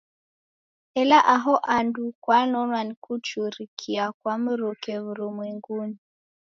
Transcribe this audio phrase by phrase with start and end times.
[1.01, 5.99] Ela aho andu kwanonwa ni kuchurikia kwa mruke w'urumwengunyi.